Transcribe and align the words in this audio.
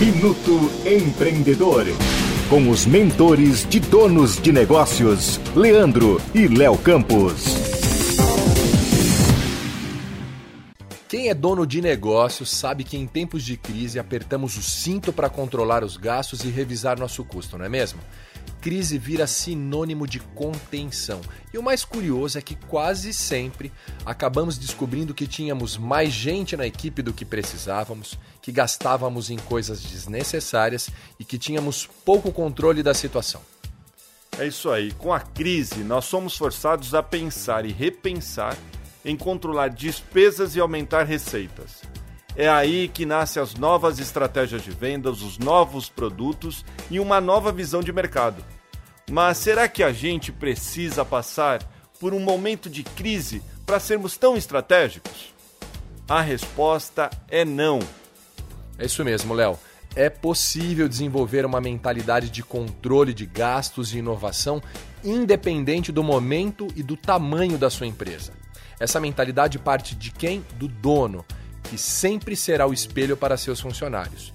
Minuto 0.00 0.70
Empreendedor. 0.84 1.86
Com 2.48 2.68
os 2.68 2.86
mentores 2.86 3.66
de 3.68 3.78
donos 3.80 4.40
de 4.40 4.52
negócios, 4.52 5.40
Leandro 5.54 6.20
e 6.34 6.48
Léo 6.48 6.76
Campos. 6.76 7.61
Quem 11.12 11.28
é 11.28 11.34
dono 11.34 11.66
de 11.66 11.82
negócio 11.82 12.46
sabe 12.46 12.84
que 12.84 12.96
em 12.96 13.06
tempos 13.06 13.44
de 13.44 13.54
crise 13.54 13.98
apertamos 13.98 14.56
o 14.56 14.62
cinto 14.62 15.12
para 15.12 15.28
controlar 15.28 15.84
os 15.84 15.98
gastos 15.98 16.42
e 16.42 16.48
revisar 16.48 16.98
nosso 16.98 17.22
custo, 17.22 17.58
não 17.58 17.66
é 17.66 17.68
mesmo? 17.68 18.00
crise 18.62 18.96
vira 18.96 19.26
sinônimo 19.26 20.06
de 20.06 20.20
contenção. 20.20 21.20
E 21.52 21.58
o 21.58 21.62
mais 21.62 21.84
curioso 21.84 22.38
é 22.38 22.40
que 22.40 22.54
quase 22.54 23.12
sempre 23.12 23.70
acabamos 24.06 24.56
descobrindo 24.56 25.12
que 25.12 25.26
tínhamos 25.26 25.76
mais 25.76 26.10
gente 26.14 26.56
na 26.56 26.66
equipe 26.66 27.02
do 27.02 27.12
que 27.12 27.26
precisávamos, 27.26 28.18
que 28.40 28.50
gastávamos 28.50 29.28
em 29.28 29.36
coisas 29.36 29.82
desnecessárias 29.82 30.88
e 31.20 31.26
que 31.26 31.36
tínhamos 31.36 31.86
pouco 32.06 32.32
controle 32.32 32.82
da 32.82 32.94
situação. 32.94 33.42
É 34.38 34.46
isso 34.46 34.70
aí. 34.70 34.92
Com 34.92 35.12
a 35.12 35.20
crise, 35.20 35.84
nós 35.84 36.06
somos 36.06 36.38
forçados 36.38 36.94
a 36.94 37.02
pensar 37.02 37.66
e 37.66 37.70
repensar 37.70 38.56
em 39.04 39.16
controlar 39.16 39.68
despesas 39.68 40.54
e 40.54 40.60
aumentar 40.60 41.04
receitas. 41.04 41.82
É 42.34 42.48
aí 42.48 42.88
que 42.88 43.04
nascem 43.04 43.42
as 43.42 43.54
novas 43.54 43.98
estratégias 43.98 44.62
de 44.62 44.70
vendas, 44.70 45.20
os 45.20 45.38
novos 45.38 45.88
produtos 45.88 46.64
e 46.90 46.98
uma 46.98 47.20
nova 47.20 47.52
visão 47.52 47.82
de 47.82 47.92
mercado. 47.92 48.42
Mas 49.10 49.38
será 49.38 49.68
que 49.68 49.82
a 49.82 49.92
gente 49.92 50.32
precisa 50.32 51.04
passar 51.04 51.62
por 52.00 52.14
um 52.14 52.20
momento 52.20 52.70
de 52.70 52.82
crise 52.82 53.42
para 53.66 53.78
sermos 53.78 54.16
tão 54.16 54.36
estratégicos? 54.36 55.34
A 56.08 56.20
resposta 56.20 57.10
é 57.28 57.44
não. 57.44 57.80
É 58.78 58.86
isso 58.86 59.04
mesmo, 59.04 59.34
Léo. 59.34 59.58
É 59.94 60.08
possível 60.08 60.88
desenvolver 60.88 61.44
uma 61.44 61.60
mentalidade 61.60 62.30
de 62.30 62.42
controle 62.42 63.12
de 63.12 63.26
gastos 63.26 63.92
e 63.92 63.98
inovação 63.98 64.62
independente 65.04 65.92
do 65.92 66.02
momento 66.02 66.68
e 66.74 66.82
do 66.82 66.96
tamanho 66.96 67.58
da 67.58 67.68
sua 67.68 67.86
empresa. 67.86 68.32
Essa 68.78 69.00
mentalidade 69.00 69.58
parte 69.58 69.94
de 69.94 70.10
quem? 70.10 70.44
Do 70.56 70.68
dono 70.68 71.24
que 71.62 71.78
sempre 71.78 72.36
será 72.36 72.66
o 72.66 72.72
espelho 72.72 73.16
para 73.16 73.36
seus 73.36 73.60
funcionários. 73.60 74.32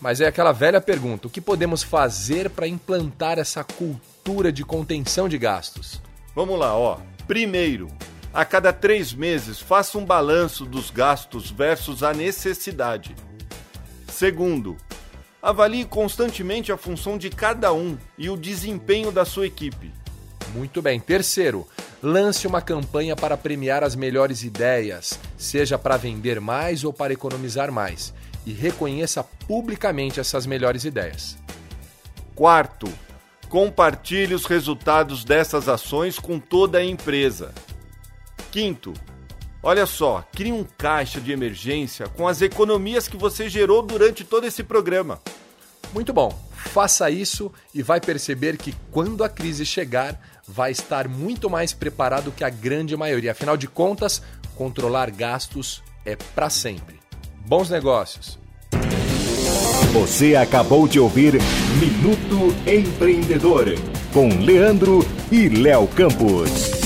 Mas 0.00 0.20
é 0.20 0.26
aquela 0.26 0.52
velha 0.52 0.80
pergunta: 0.80 1.26
o 1.26 1.30
que 1.30 1.40
podemos 1.40 1.82
fazer 1.82 2.48
para 2.48 2.66
implantar 2.66 3.38
essa 3.38 3.62
cultura 3.62 4.50
de 4.52 4.64
contenção 4.64 5.28
de 5.28 5.36
gastos? 5.36 6.00
Vamos 6.34 6.58
lá, 6.58 6.74
ó. 6.76 6.98
Primeiro, 7.26 7.88
a 8.32 8.44
cada 8.44 8.72
três 8.72 9.12
meses, 9.12 9.60
faça 9.60 9.98
um 9.98 10.04
balanço 10.04 10.64
dos 10.64 10.90
gastos 10.90 11.50
versus 11.50 12.02
a 12.02 12.14
necessidade. 12.14 13.14
Segundo, 14.10 14.76
avalie 15.42 15.84
constantemente 15.84 16.72
a 16.72 16.76
função 16.76 17.18
de 17.18 17.28
cada 17.30 17.72
um 17.72 17.98
e 18.16 18.30
o 18.30 18.36
desempenho 18.36 19.12
da 19.12 19.24
sua 19.24 19.46
equipe. 19.46 19.92
Muito 20.54 20.80
bem. 20.80 20.98
Terceiro, 20.98 21.66
lance 22.02 22.46
uma 22.46 22.60
campanha 22.60 23.16
para 23.16 23.36
premiar 23.36 23.82
as 23.82 23.96
melhores 23.96 24.42
ideias, 24.42 25.18
seja 25.36 25.78
para 25.78 25.96
vender 25.96 26.40
mais 26.40 26.84
ou 26.84 26.92
para 26.92 27.12
economizar 27.12 27.72
mais, 27.72 28.14
e 28.46 28.52
reconheça 28.52 29.22
publicamente 29.22 30.20
essas 30.20 30.46
melhores 30.46 30.84
ideias. 30.84 31.36
Quarto, 32.34 32.88
compartilhe 33.48 34.34
os 34.34 34.44
resultados 34.44 35.24
dessas 35.24 35.68
ações 35.68 36.18
com 36.18 36.38
toda 36.38 36.78
a 36.78 36.84
empresa. 36.84 37.52
Quinto, 38.52 38.94
olha 39.62 39.86
só, 39.86 40.24
crie 40.32 40.52
um 40.52 40.64
caixa 40.64 41.20
de 41.20 41.32
emergência 41.32 42.06
com 42.08 42.28
as 42.28 42.40
economias 42.42 43.08
que 43.08 43.16
você 43.16 43.48
gerou 43.48 43.82
durante 43.82 44.24
todo 44.24 44.46
esse 44.46 44.62
programa. 44.62 45.20
Muito 45.92 46.12
bom, 46.12 46.30
faça 46.52 47.10
isso 47.10 47.50
e 47.74 47.82
vai 47.82 48.00
perceber 48.00 48.56
que 48.56 48.74
quando 48.90 49.24
a 49.24 49.28
crise 49.28 49.64
chegar, 49.64 50.20
vai 50.48 50.72
estar 50.72 51.08
muito 51.08 51.50
mais 51.50 51.72
preparado 51.72 52.32
que 52.32 52.42
a 52.42 52.50
grande 52.50 52.96
maioria. 52.96 53.32
Afinal 53.32 53.56
de 53.56 53.68
contas, 53.68 54.22
controlar 54.56 55.10
gastos 55.10 55.82
é 56.04 56.16
para 56.16 56.48
sempre. 56.48 56.98
Bons 57.46 57.70
negócios! 57.70 58.38
Você 59.92 60.36
acabou 60.36 60.86
de 60.86 61.00
ouvir 61.00 61.34
Minuto 61.80 62.54
Empreendedor 62.66 63.66
com 64.12 64.28
Leandro 64.28 65.00
e 65.30 65.48
Léo 65.48 65.86
Campos. 65.88 66.77